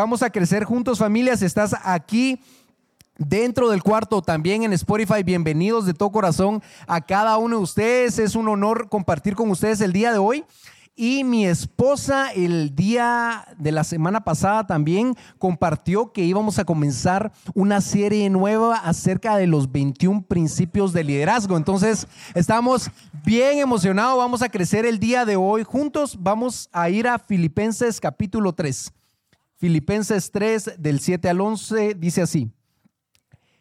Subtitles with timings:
[0.00, 1.42] vamos a crecer juntos familias.
[1.42, 2.40] Estás aquí
[3.18, 5.22] dentro del cuarto, también en Spotify.
[5.22, 8.18] Bienvenidos de todo corazón a cada uno de ustedes.
[8.18, 10.44] Es un honor compartir con ustedes el día de hoy.
[10.96, 17.32] Y mi esposa el día de la semana pasada también compartió que íbamos a comenzar
[17.54, 21.58] una serie nueva acerca de los 21 principios de liderazgo.
[21.58, 22.90] Entonces estamos
[23.24, 26.16] bien emocionados, vamos a crecer el día de hoy juntos.
[26.18, 28.92] Vamos a ir a Filipenses capítulo 3.
[29.60, 32.50] Filipenses 3 del 7 al 11 dice así.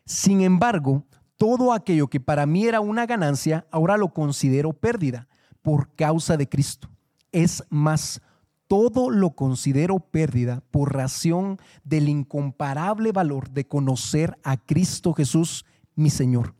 [0.05, 1.05] Sin embargo,
[1.37, 5.27] todo aquello que para mí era una ganancia, ahora lo considero pérdida
[5.61, 6.89] por causa de Cristo
[7.31, 8.21] es más,
[8.67, 16.09] todo lo considero pérdida por razón del incomparable valor de conocer a Cristo Jesús, mi
[16.09, 16.55] Señor.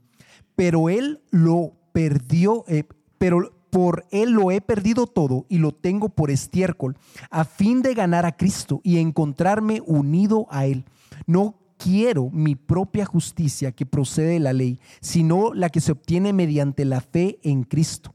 [0.55, 2.85] Pero Él lo perdió, eh,
[3.17, 6.97] pero por Él lo he perdido todo y lo tengo por estiércol,
[7.29, 10.85] a fin de ganar a Cristo y encontrarme unido a Él.
[11.25, 16.33] No quiero mi propia justicia que procede de la ley, sino la que se obtiene
[16.33, 18.13] mediante la fe en Cristo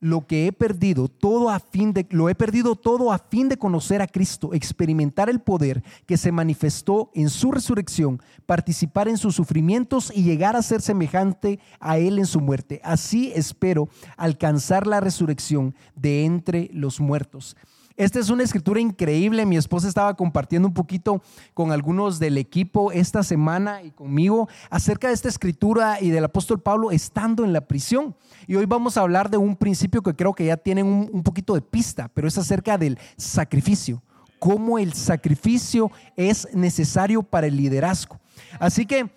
[0.00, 3.58] lo que he perdido, todo a fin de lo he perdido todo a fin de
[3.58, 9.34] conocer a Cristo, experimentar el poder que se manifestó en su resurrección, participar en sus
[9.34, 12.80] sufrimientos y llegar a ser semejante a él en su muerte.
[12.82, 17.56] Así espero alcanzar la resurrección de entre los muertos.
[18.00, 19.44] Esta es una escritura increíble.
[19.44, 21.20] Mi esposa estaba compartiendo un poquito
[21.52, 26.62] con algunos del equipo esta semana y conmigo acerca de esta escritura y del apóstol
[26.62, 28.16] Pablo estando en la prisión.
[28.46, 31.52] Y hoy vamos a hablar de un principio que creo que ya tienen un, poquito
[31.52, 34.02] de pista, pero es acerca del sacrificio.
[34.38, 38.18] Cómo el sacrificio es necesario para el liderazgo.
[38.58, 39.10] Así que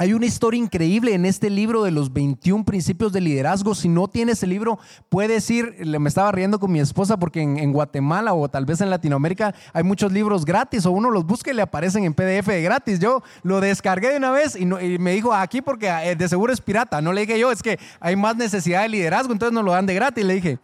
[0.00, 3.74] hay una historia increíble en este libro de los 21 principios de liderazgo.
[3.74, 4.78] Si no tienes el libro,
[5.10, 8.88] puedes ir, me estaba riendo con mi esposa porque en, Guatemala o tal vez en
[8.88, 12.98] Latinoamérica hay muchos libros gratis o uno los busca y le aparecen en PDF gratis.
[12.98, 16.62] Yo lo descargué de una vez y, me dijo aquí porque eh, de seguro es
[16.62, 17.02] pirata.
[17.02, 19.84] No le dije yo, es que hay más necesidad de liderazgo, entonces nos lo dan
[19.84, 20.24] de gratis.
[20.24, 20.58] Le dije,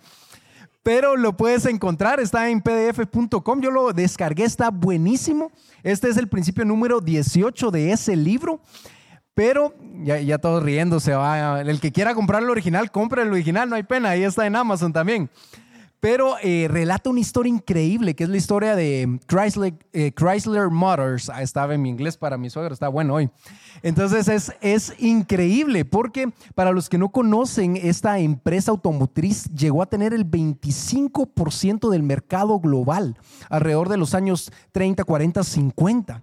[0.82, 3.60] pero lo puedes encontrar, está en pdf.com.
[3.60, 5.52] Yo lo descargué, está buenísimo.
[5.82, 8.62] Este es el principio número 18 de ese libro.
[9.36, 11.60] Pero ya, ya todos riéndose, va.
[11.60, 14.56] el que quiera comprar el original, compre el original, no hay pena, ahí está en
[14.56, 15.28] Amazon también.
[16.00, 21.28] Pero eh, relata una historia increíble, que es la historia de Chrysler, eh, Chrysler Motors.
[21.28, 23.28] Ah, estaba en mi inglés para mi suegro, está bueno hoy.
[23.82, 29.86] Entonces es, es increíble porque para los que no conocen, esta empresa automotriz llegó a
[29.86, 33.18] tener el 25% del mercado global
[33.50, 36.22] alrededor de los años 30, 40, 50.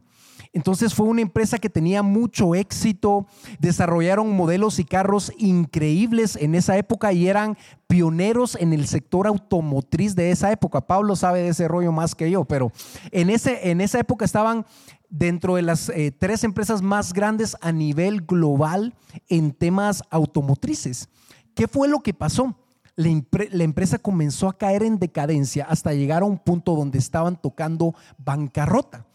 [0.54, 3.26] Entonces fue una empresa que tenía mucho éxito,
[3.60, 10.16] desarrollaron modelos y carros increíbles en esa época y eran pioneros en el sector automotriz
[10.16, 10.82] de esa época.
[10.82, 12.72] Pablo sabe de ese rollo más que yo, pero
[13.12, 14.64] en, ese, en esa época estaban
[15.10, 18.94] dentro de las eh, tres empresas más grandes a nivel global
[19.30, 21.10] en temas automotrices.
[21.56, 22.56] ¿Qué fue lo que pasó?
[22.96, 23.10] La,
[23.50, 27.96] la, empresa comenzó a caer en decadencia hasta llegar a un punto donde estaban tocando
[28.20, 29.08] bancarrota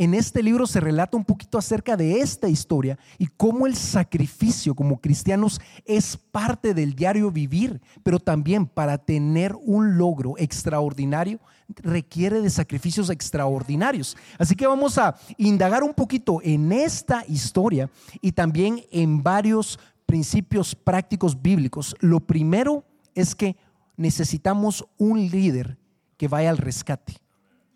[0.00, 4.74] en este libro se relata un poquito acerca de esta historia y cómo el sacrificio
[4.74, 11.38] como cristianos es parte del diario vivir, pero también para tener un logro extraordinario
[11.82, 14.16] requiere de sacrificios extraordinarios.
[14.38, 17.90] Así que vamos a indagar un poquito en esta historia
[18.22, 21.94] y también en varios principios prácticos bíblicos.
[22.00, 22.84] Lo primero
[23.14, 23.54] es que
[23.98, 25.76] necesitamos un líder
[26.16, 27.18] que vaya al rescate.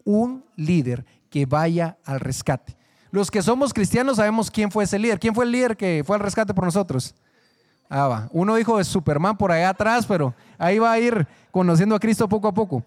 [0.06, 2.76] Un líder que vaya al rescate.
[3.10, 5.18] Los que somos cristianos sabemos quién fue ese líder.
[5.18, 7.12] ¿Quién fue el líder que fue al rescate por nosotros?
[7.88, 8.28] Ah, va.
[8.30, 12.28] Uno dijo de Superman por allá atrás, pero ahí va a ir conociendo a Cristo
[12.28, 12.84] poco a poco.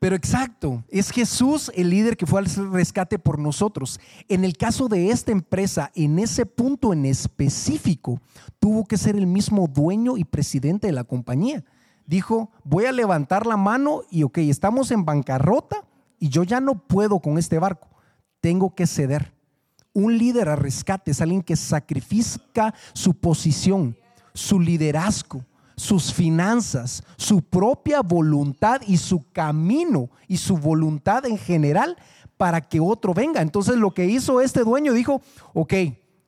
[0.00, 4.00] Pero exacto, es Jesús el líder que fue al rescate por nosotros.
[4.28, 8.20] En el caso de esta empresa, en ese punto en específico,
[8.58, 11.62] tuvo que ser el mismo dueño y presidente de la compañía.
[12.06, 15.84] Dijo, voy a levantar la mano y ok, estamos en bancarrota,
[16.18, 17.88] y yo ya no puedo con este barco,
[18.40, 19.32] tengo que ceder.
[19.92, 23.96] Un líder a rescate es alguien que sacrifica su posición,
[24.32, 25.44] su liderazgo,
[25.76, 31.96] sus finanzas, su propia voluntad y su camino y su voluntad en general
[32.36, 33.40] para que otro venga.
[33.40, 35.20] Entonces lo que hizo este dueño dijo,
[35.52, 35.74] ok,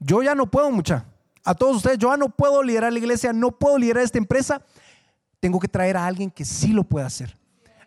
[0.00, 1.06] yo ya no puedo mucha.
[1.44, 4.62] A todos ustedes, yo ya no puedo liderar la iglesia, no puedo liderar esta empresa.
[5.38, 7.36] Tengo que traer a alguien que sí lo pueda hacer.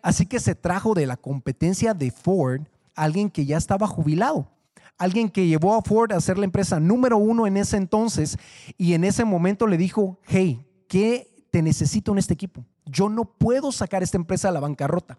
[0.02, 2.62] Así que se trajo de la competencia de Ford
[2.94, 4.48] alguien que ya estaba jubilado,
[4.98, 8.38] alguien que llevó a Ford a ser la empresa número uno en ese entonces
[8.76, 12.64] y en ese momento le dijo, hey, ¿qué te necesito en este equipo?
[12.84, 15.18] Yo no puedo sacar esta empresa a la bancarrota.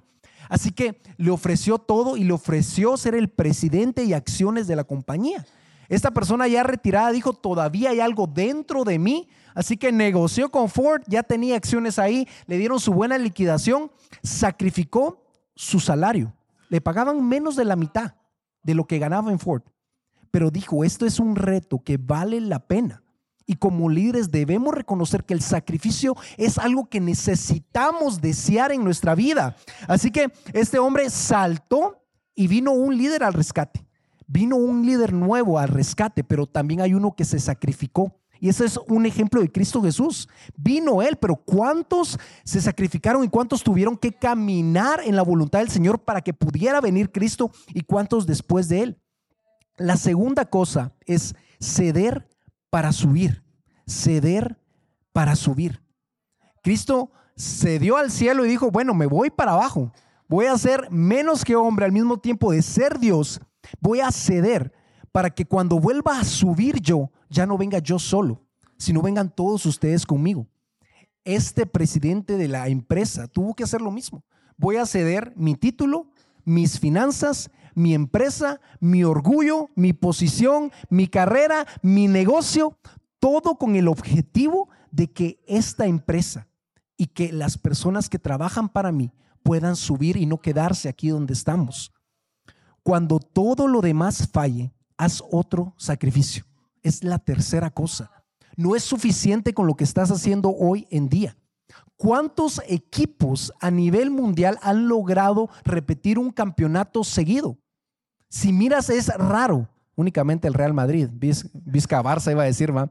[0.50, 4.84] Así que le ofreció todo y le ofreció ser el presidente y acciones de la
[4.84, 5.45] compañía.
[5.92, 9.28] Esta persona ya retirada dijo, todavía hay algo dentro de mí.
[9.54, 13.92] Así que negoció con Ford, ya tenía acciones ahí, le dieron su buena liquidación,
[14.24, 15.22] sacrificó
[15.54, 16.34] su salario.
[16.70, 18.16] Le pagaban menos de la mitad
[18.64, 19.64] de lo que ganaba en Ford.
[20.32, 23.04] Pero dijo, esto es un reto que vale la pena.
[23.46, 29.14] Y como líderes debemos reconocer que el sacrificio es algo que necesitamos desear en nuestra
[29.14, 29.58] vida.
[29.90, 32.02] Así que este hombre saltó
[32.34, 33.86] y vino un líder al rescate.
[34.33, 38.16] Vino un líder nuevo al rescate, pero también hay uno que se sacrificó.
[38.39, 40.30] Y ese es un ejemplo de Cristo Jesús.
[40.56, 45.69] Vino Él, pero ¿cuántos se sacrificaron y cuántos tuvieron que caminar en la voluntad del
[45.69, 49.01] Señor para que pudiera venir Cristo y cuántos después de Él?
[49.75, 52.30] La segunda cosa es ceder
[52.69, 53.44] para subir.
[53.86, 54.57] Ceder
[55.12, 55.84] para subir.
[56.63, 59.92] Cristo cedió al cielo y dijo, bueno, me voy para abajo.
[60.30, 63.42] Voy a ser menos que hombre al mismo tiempo de ser Dios
[63.80, 64.74] Voy a ceder
[65.12, 68.42] para que cuando vuelva a subir yo, ya no venga yo solo,
[68.78, 70.48] sino vengan todos ustedes conmigo.
[71.24, 74.24] Este presidente de la empresa tuvo que hacer lo mismo.
[74.58, 76.12] Voy a ceder mi título,
[76.46, 82.78] mis finanzas, mi empresa, mi orgullo, mi posición, mi carrera, mi negocio,
[83.20, 86.48] todo con el objetivo de que esta empresa
[86.98, 89.12] y que las personas que trabajan para mí
[89.44, 91.92] puedan subir y no quedarse aquí donde estamos.
[92.83, 96.45] Cuando todo lo demás falle, haz otro sacrificio.
[96.81, 98.12] Es la tercera cosa.
[98.56, 101.38] No es suficiente con lo que estás haciendo hoy en día.
[101.95, 107.57] ¿Cuántos equipos a nivel mundial han logrado repetir un campeonato seguido?
[108.30, 109.69] Si miras, es raro.
[109.95, 112.89] Únicamente el Real Madrid, Vizca Barça iba a decir, ¿va?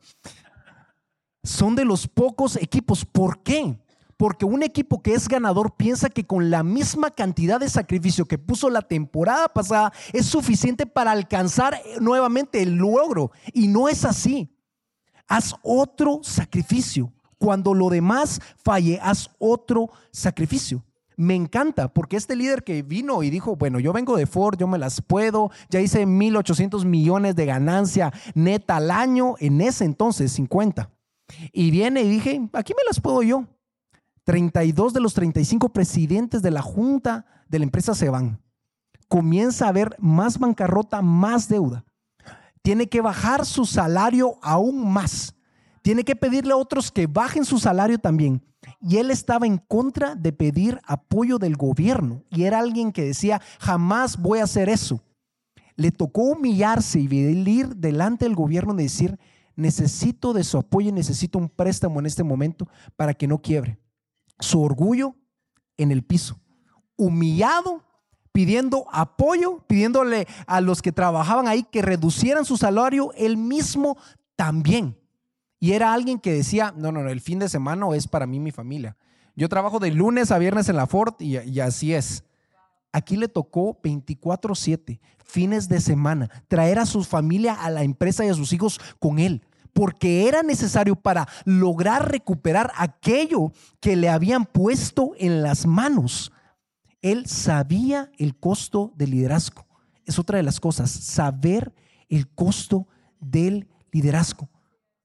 [1.42, 3.04] Son de los pocos equipos.
[3.04, 3.76] ¿Por qué?
[4.20, 8.36] Porque un equipo que es ganador piensa que con la misma cantidad de sacrificio que
[8.36, 13.32] puso la temporada pasada es suficiente para alcanzar nuevamente el logro.
[13.54, 14.54] Y no es así.
[15.26, 17.10] Haz otro sacrificio.
[17.38, 20.84] Cuando lo demás falle, haz otro sacrificio.
[21.16, 24.66] Me encanta porque este líder que vino y dijo, bueno, yo vengo de Ford, yo
[24.66, 30.30] me las puedo, ya hice 1.800 millones de ganancia neta al año, en ese entonces
[30.32, 30.90] 50.
[31.54, 33.46] Y viene y dije, aquí me las puedo yo.
[34.24, 38.40] 32 de los 35 presidentes de la junta de la empresa se van.
[39.08, 41.84] Comienza a haber más bancarrota, más deuda.
[42.62, 45.34] Tiene que bajar su salario aún más.
[45.82, 48.42] Tiene que pedirle a otros que bajen su salario también.
[48.80, 52.22] Y él estaba en contra de pedir apoyo del gobierno.
[52.30, 55.02] Y era alguien que decía, jamás voy a hacer eso.
[55.76, 59.18] Le tocó humillarse y venir delante del gobierno y decir,
[59.56, 63.80] necesito de su apoyo, necesito un préstamo en este momento para que no quiebre
[64.40, 65.14] su orgullo
[65.76, 66.38] en el piso,
[66.96, 67.82] humillado,
[68.32, 73.96] pidiendo apoyo, pidiéndole a los que trabajaban ahí que reducieran su salario, él mismo
[74.36, 74.96] también.
[75.58, 78.40] Y era alguien que decía, no, no, no, el fin de semana es para mí
[78.40, 78.96] mi familia.
[79.36, 82.24] Yo trabajo de lunes a viernes en la Ford y, y así es.
[82.92, 88.28] Aquí le tocó 24/7, fines de semana, traer a su familia, a la empresa y
[88.28, 94.44] a sus hijos con él porque era necesario para lograr recuperar aquello que le habían
[94.44, 96.32] puesto en las manos.
[97.02, 99.66] Él sabía el costo del liderazgo.
[100.04, 101.72] Es otra de las cosas, saber
[102.08, 102.86] el costo
[103.20, 104.48] del liderazgo.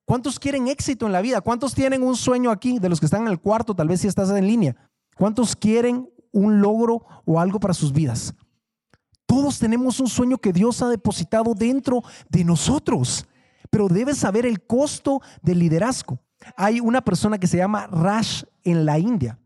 [0.05, 1.41] ¿Cuántos quieren éxito en la vida?
[1.41, 4.07] ¿Cuántos tienen un sueño aquí de los que están en el cuarto, tal vez si
[4.07, 4.75] estás en línea?
[5.15, 8.33] ¿Cuántos quieren un logro o algo para sus vidas?
[9.25, 13.25] Todos tenemos un sueño que Dios ha depositado dentro de nosotros
[13.75, 16.17] pero debes saber el costo del liderazgo.
[16.55, 19.37] Hay una persona que se llama Rash en la India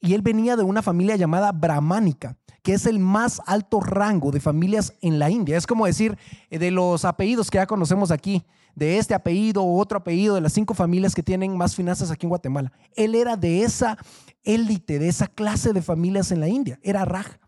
[0.00, 4.40] y él venía de una familia llamada brahmánica, que es el más alto rango de
[4.40, 5.56] familias en la India.
[5.56, 6.18] Es como decir
[6.50, 10.40] eh, de los apellidos que ya conocemos aquí, de este apellido o otro apellido, de
[10.40, 12.72] las cinco familias que tienen más finanzas aquí en Guatemala.
[12.96, 13.96] Él era de esa
[14.42, 16.80] élite, de esa clase de familias en la India.
[16.82, 17.38] Era Raj,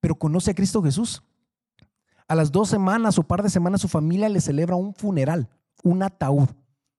[0.00, 1.22] pero conoce a Cristo Jesús.
[2.26, 5.48] A las dos semanas o par de semanas su familia le celebra un funeral
[5.82, 6.48] un ataúd.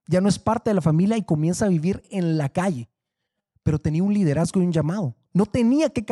[0.07, 2.89] Ya no es parte de la familia y comienza a vivir en la calle.
[3.63, 5.15] Pero tenía un liderazgo y un llamado.
[5.34, 6.05] No tenía que,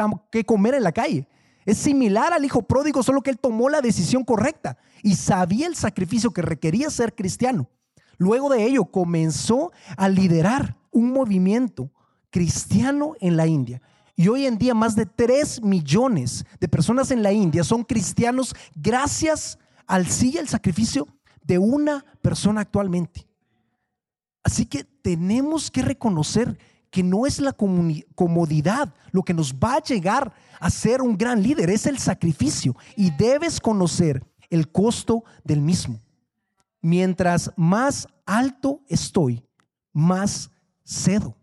[0.46, 1.28] comer en la calle.
[1.66, 5.76] Es similar al hijo pródigo, solo que él tomó la decisión correcta y sabía el
[5.76, 7.70] sacrificio que requería ser cristiano.
[8.18, 11.92] Luego de ello comenzó a liderar un movimiento
[12.30, 13.82] cristiano en la India.
[14.16, 18.56] Y hoy en día más de 3 millones de personas en la India son cristianos
[18.76, 19.58] gracias
[19.88, 21.08] al sí al sacrificio
[21.46, 23.28] de una persona actualmente.
[24.44, 26.58] Así que tenemos que reconocer
[26.90, 31.44] que no es la comodidad lo que nos va a llegar a ser un gran
[31.44, 36.00] líder, es el sacrificio y debes conocer el costo del mismo.
[36.82, 39.44] Mientras más alto estoy,
[39.92, 40.52] más
[40.84, 41.36] cedo.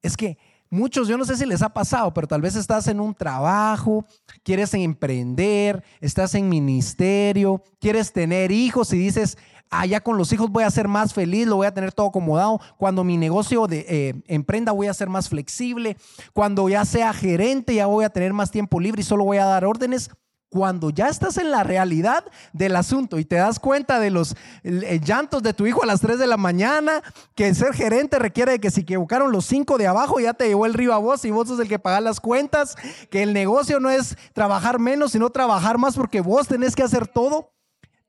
[0.00, 0.38] Es que
[0.70, 4.06] muchos, yo no sé si les ha pasado, pero tal vez estás en un trabajo,
[4.42, 9.36] quieres emprender, estás en ministerio, quieres tener hijos y dices,
[9.70, 12.08] ah, ya con los hijos voy a ser más feliz, lo voy a tener todo
[12.08, 12.60] acomodado.
[12.76, 15.96] Cuando mi negocio de eh, emprenda voy a ser más flexible.
[16.32, 19.44] Cuando ya sea gerente ya voy a tener más tiempo libre y solo voy a
[19.44, 20.10] dar órdenes
[20.50, 25.42] cuando ya estás en la realidad del asunto y te das cuenta de los llantos
[25.42, 27.02] de tu hijo a las 3 de la mañana,
[27.36, 30.66] que ser gerente requiere de que si equivocaron los cinco de abajo ya te llevó
[30.66, 32.76] el río a vos y vos sos el que paga las cuentas,
[33.10, 37.06] que el negocio no es trabajar menos, sino trabajar más porque vos tenés que hacer
[37.06, 37.52] todo,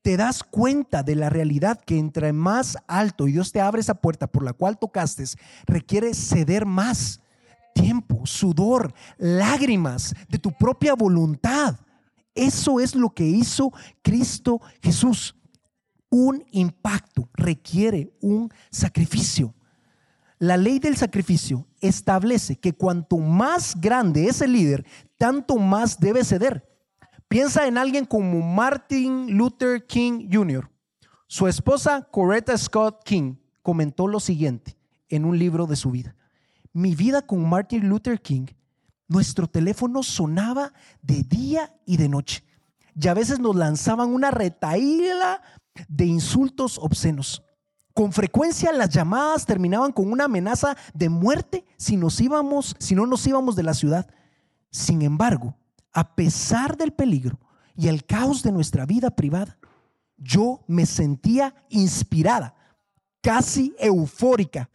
[0.02, 3.94] te das cuenta de la realidad que entre más alto y Dios te abre esa
[3.94, 5.26] puerta por la cual tocaste,
[5.68, 7.22] requiere ceder más
[7.76, 11.76] tiempo, sudor, lágrimas de tu propia voluntad
[12.36, 13.72] eso es lo que hizo
[14.02, 15.36] Cristo Jesús.
[16.10, 19.54] Un impacto requiere un sacrificio.
[20.40, 24.86] La ley del sacrificio establece que cuanto más grande es el líder,
[25.18, 26.68] tanto más debe ceder.
[27.28, 30.70] Piensa en alguien como Martin Luther King Jr.
[31.28, 34.76] Su esposa Coretta Scott King comentó lo siguiente
[35.08, 36.16] en un libro de su vida.
[36.74, 38.48] Mi vida con Martin Luther King
[39.12, 42.46] nuestro teléfono sonaba de día y de noche.
[42.96, 45.42] Y a veces nos lanzaban una retaíla
[45.90, 47.44] de insultos obscenos.
[47.94, 53.06] Con frecuencia las llamadas terminaban con una amenaza de muerte si nos íbamos, si no
[53.06, 54.10] nos íbamos de la ciudad.
[54.72, 55.58] Sin embargo,
[55.92, 57.38] a pesar del peligro
[57.76, 59.58] y el caos de nuestra vida privada,
[60.16, 62.56] yo me sentía inspirada,
[63.22, 64.70] casi eufórica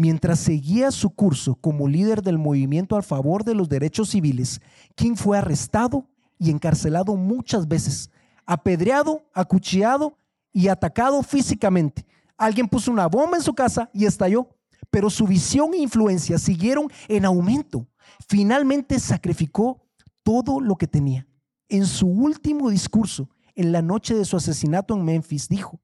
[0.00, 4.60] Mientras seguía su curso como líder del movimiento a favor de los derechos civiles,
[4.94, 6.06] King fue arrestado
[6.38, 8.08] y encarcelado muchas veces,
[8.46, 10.16] apedreado, acuchillado
[10.52, 12.06] y atacado físicamente.
[12.36, 14.48] Alguien puso una bomba en su casa y estalló,
[14.88, 17.88] pero su visión e influencia siguieron en aumento.
[18.28, 19.82] Finalmente sacrificó
[20.22, 21.26] todo lo que tenía.
[21.68, 25.80] En su último discurso, en la noche de su asesinato en Memphis, dijo,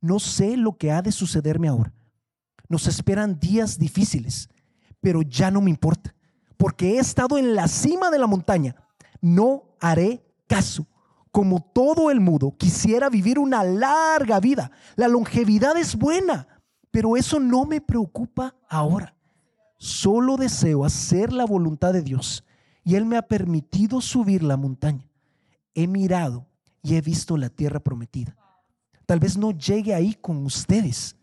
[0.00, 1.94] no sé lo que ha de sucederme ahora
[2.72, 4.48] nos esperan días difíciles,
[5.02, 6.14] pero ya no me importa,
[6.56, 8.74] porque he estado en la cima de la montaña.
[9.20, 10.86] No haré caso.
[11.30, 14.70] Como todo el mundo, quisiera vivir una larga vida.
[14.96, 16.48] La longevidad es buena,
[16.90, 19.14] pero eso no me preocupa ahora.
[19.76, 22.44] Solo deseo hacer la voluntad de Dios
[22.84, 25.10] y Él me ha permitido subir la montaña.
[25.74, 26.46] He mirado
[26.82, 28.36] y he visto la tierra prometida.
[29.06, 31.16] Tal vez no llegue ahí con ustedes,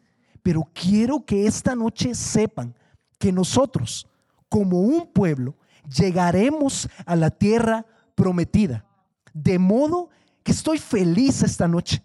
[0.50, 2.74] pero quiero que esta noche sepan
[3.20, 4.08] que nosotros,
[4.50, 5.56] como un pueblo,
[5.96, 8.84] llegaremos a la tierra prometida.
[9.32, 10.10] De modo
[10.42, 12.04] que estoy feliz esta noche.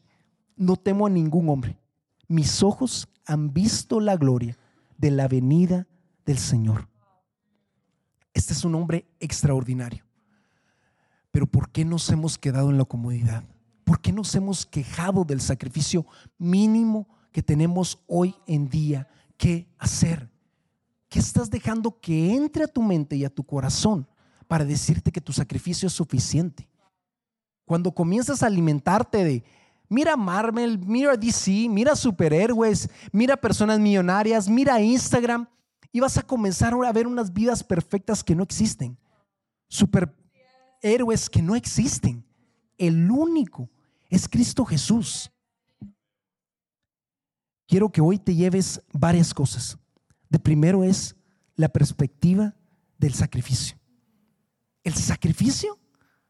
[0.56, 1.78] No temo a ningún hombre.
[2.28, 4.58] Mis ojos han visto la gloria
[4.98, 5.86] de la venida
[6.26, 6.86] del Señor.
[8.34, 10.04] Este es un hombre extraordinario.
[11.30, 13.42] Pero ¿por qué nos hemos quedado en la comodidad?
[13.84, 16.04] ¿Por qué nos hemos quejado del sacrificio
[16.36, 20.30] mínimo que tenemos hoy en día que hacer.
[21.08, 24.06] ¿Qué estás dejando que entre a tu mente y a tu corazón
[24.46, 26.68] para decirte que tu sacrificio es suficiente?
[27.64, 29.44] Cuando comienzas a alimentarte de,
[29.88, 35.48] mira Marvel, mira DC, mira superhéroes, mira personas millonarias, mira Instagram,
[35.90, 38.96] y vas a comenzar a ver unas vidas perfectas que no existen.
[39.66, 42.24] Superhéroes que no existen.
[42.78, 43.68] El único
[44.08, 45.32] es Cristo Jesús
[47.66, 49.78] quiero que hoy te lleves varias cosas.
[50.28, 51.16] De primero es
[51.56, 52.54] la perspectiva
[52.98, 53.76] del sacrificio.
[54.82, 55.78] El sacrificio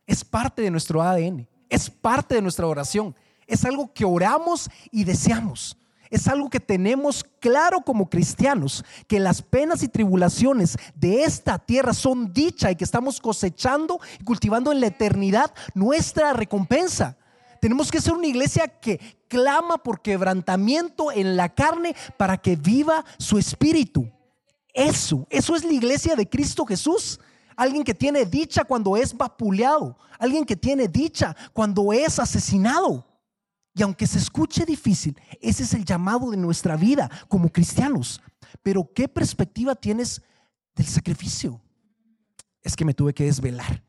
[0.07, 3.15] es parte de nuestro ADN, es parte de nuestra oración,
[3.47, 5.77] es algo que oramos y deseamos.
[6.11, 11.93] Es algo que tenemos claro como cristianos, que las penas y tribulaciones de esta tierra
[11.93, 17.17] son dicha y que estamos cosechando y cultivando en la eternidad nuestra recompensa.
[17.65, 23.03] Tenemos que ser una iglesia que clama por quebrantamiento en la carne para que viva
[23.17, 24.07] su espíritu.
[24.75, 27.19] Eso, eso es la iglesia de Cristo Jesús.
[27.57, 29.97] Alguien que tiene dicha cuando es vapuleado.
[30.19, 33.07] Alguien que tiene dicha cuando es asesinado.
[33.75, 38.21] Y aunque se escuche difícil, ese es el llamado de nuestra vida como cristianos.
[38.63, 40.21] Pero ¿qué perspectiva tienes
[40.75, 41.63] del sacrificio?
[42.61, 43.83] Es que me tuve que desvelar.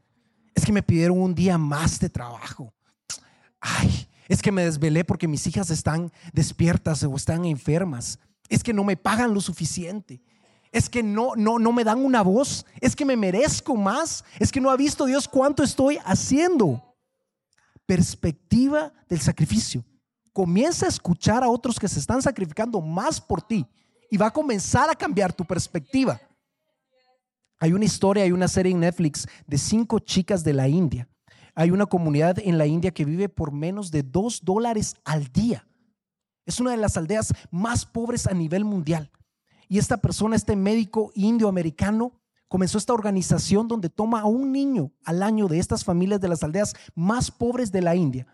[0.53, 2.73] Es que me pidieron un día más de trabajo
[3.65, 8.19] ay, es que me desvelé porque mis hijas están despiertas o están enfermas.
[8.47, 10.21] Es que no me pagan lo suficiente.
[10.71, 12.65] Es que no, no, no me dan una voz.
[12.79, 14.23] Es que me merezco más.
[14.39, 16.95] Es que no ha visto Dios cuánto estoy haciendo.
[17.85, 19.83] Perspectiva del sacrificio.
[20.33, 23.65] Comienza a escuchar a otros que se están sacrificando más por ti
[24.11, 26.19] y va a comenzar a cambiar tu perspectiva.
[27.57, 31.07] Hay una historia, hay una serie en Netflix de cinco chicas de la India.
[31.55, 35.65] Hay una comunidad en la India que vive por menos de dos dólares al día.
[36.45, 39.09] Es una de las aldeas más pobres a nivel mundial.
[39.67, 42.11] Y esta persona, este médico indio-americano,
[42.47, 46.43] comenzó esta organización donde toma a un niño al año de estas familias de las
[46.43, 48.27] aldeas más pobres de la India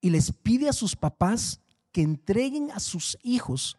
[0.00, 1.60] y les pide a sus papás
[1.92, 3.76] que entreguen a sus hijos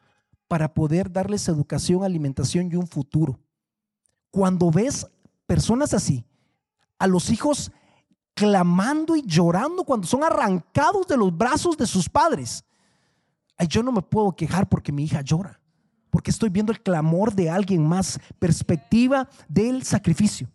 [0.47, 3.39] para poder darles educación, alimentación y un futuro.
[4.29, 5.07] Cuando ves
[5.47, 6.25] personas así,
[6.99, 7.71] a los hijos
[8.41, 12.65] clamando y llorando cuando son arrancados de los brazos de sus padres,
[13.69, 15.61] yo no me puedo quejar porque mi hija llora,
[16.09, 20.49] porque estoy viendo el clamor de alguien más, perspectiva del sacrificio.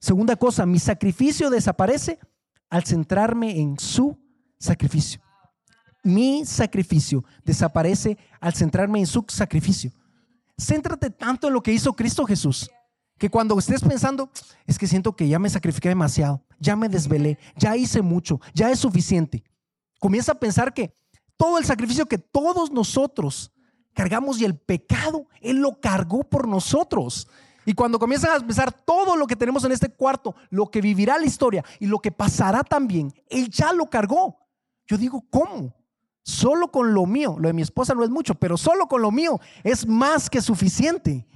[0.00, 2.18] Segunda cosa, mi sacrificio desaparece
[2.68, 4.18] al centrarme en su
[4.58, 5.20] sacrificio.
[6.02, 9.92] Mi sacrificio desaparece al centrarme en su sacrificio.
[10.58, 12.68] Céntrate tanto en lo que hizo Cristo Jesús,
[13.20, 14.30] que cuando estés pensando,
[14.66, 18.70] es que siento que ya me sacrifiqué demasiado, ya me desvelé, ya hice mucho, ya
[18.70, 19.44] es suficiente.
[19.98, 20.94] Comienza a pensar que
[21.36, 23.52] todo el sacrificio que todos nosotros
[23.92, 27.28] cargamos y el pecado, Él lo cargó por nosotros.
[27.66, 31.18] Y cuando comienzan a pensar todo lo que tenemos en este cuarto, lo que vivirá
[31.18, 34.38] la historia y lo que pasará también, Él ya lo cargó.
[34.86, 35.74] Yo digo, ¿cómo?
[36.22, 39.10] Solo con lo mío, lo de mi esposa no es mucho, pero solo con lo
[39.10, 41.26] mío es más que suficiente.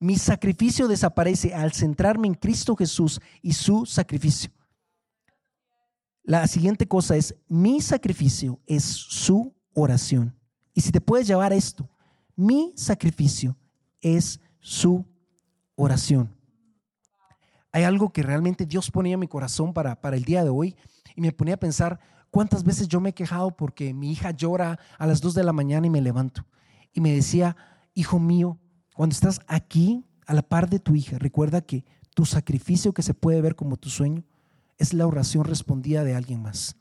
[0.00, 4.50] Mi sacrificio desaparece al centrarme en Cristo Jesús y su sacrificio.
[6.22, 10.34] La siguiente cosa es, mi sacrificio es su oración.
[10.72, 11.86] Y si te puedes llevar esto,
[12.34, 13.58] mi sacrificio
[14.00, 15.04] es su
[15.74, 16.34] oración.
[17.70, 20.76] Hay algo que realmente Dios ponía en mi corazón para, para el día de hoy
[21.14, 24.78] y me ponía a pensar cuántas veces yo me he quejado porque mi hija llora
[24.98, 26.46] a las 2 de la mañana y me levanto.
[26.92, 27.56] Y me decía,
[27.92, 28.58] hijo mío,
[28.94, 33.14] cuando estás aquí a la par de tu hija, recuerda que tu sacrificio que se
[33.14, 34.24] puede ver como tu sueño
[34.78, 36.76] es la oración respondida de alguien más.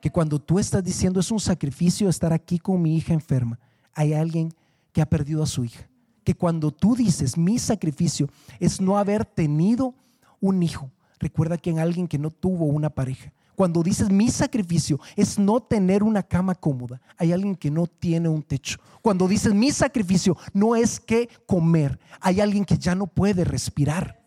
[0.00, 3.58] Que cuando tú estás diciendo es un sacrificio estar aquí con mi hija enferma,
[3.92, 4.52] hay alguien
[4.92, 5.88] que ha perdido a su hija.
[6.24, 9.94] Que cuando tú dices mi sacrificio es no haber tenido
[10.40, 13.32] un hijo, recuerda que hay alguien que no tuvo una pareja.
[13.60, 18.26] Cuando dices mi sacrificio es no tener una cama cómoda, hay alguien que no tiene
[18.26, 18.78] un techo.
[19.02, 24.18] Cuando dices mi sacrificio no es que comer, hay alguien que ya no puede respirar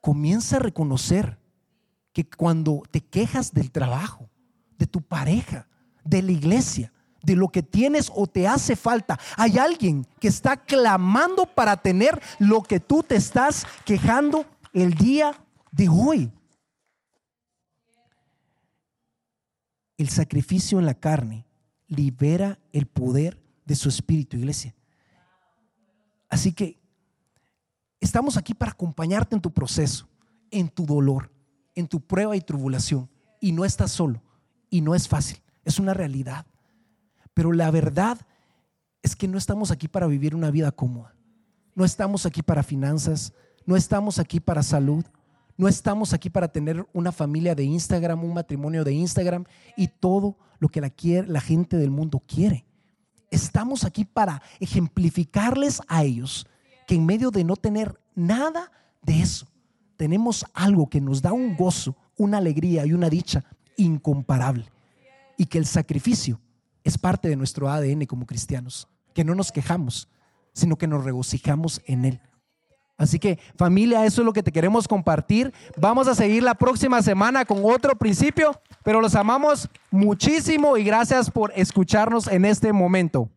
[0.00, 1.38] comienza a reconocer
[2.12, 4.28] que cuando te quejas del trabajo,
[4.76, 5.68] de tu pareja,
[6.02, 10.56] de la iglesia, de lo que tienes o te hace falta, hay alguien que está
[10.56, 15.34] clamando para tener lo que tú te estás quejando el día
[15.70, 16.32] de hoy.
[20.00, 21.46] El sacrificio en la carne
[21.86, 24.74] libera el poder de su espíritu, iglesia.
[26.28, 26.80] Así que
[28.00, 30.08] Estamos aquí para acompañarte en tu proceso,
[30.50, 31.30] en tu dolor,
[31.74, 33.10] en tu prueba y tribulación.
[33.40, 34.22] Y no estás solo.
[34.70, 35.38] Y no es fácil.
[35.64, 36.46] Es una realidad.
[37.34, 38.18] Pero la verdad
[39.02, 41.14] es que no estamos aquí para vivir una vida cómoda.
[41.74, 43.34] No estamos aquí para finanzas.
[43.66, 45.04] No estamos aquí para salud.
[45.60, 49.44] No estamos aquí para tener una familia de Instagram, un matrimonio de Instagram
[49.76, 52.64] y todo lo que la, gente del mundo quiere.
[53.30, 56.46] Estamos aquí para ejemplificarles a ellos
[56.86, 59.48] que en medio de no tener nada de eso,
[59.98, 63.44] tenemos algo que nos da un gozo, una alegría y una dicha
[63.76, 64.64] incomparable.
[65.36, 66.40] Y que el sacrificio
[66.84, 70.08] es parte de nuestro ADN como cristianos, que no nos quejamos,
[70.54, 72.20] sino que nos regocijamos en Él.
[73.00, 75.54] Así que familia, eso es lo que te queremos compartir.
[75.78, 81.30] Vamos a seguir la próxima semana con otro principio, pero los amamos muchísimo y gracias
[81.30, 83.30] por escucharnos en este momento.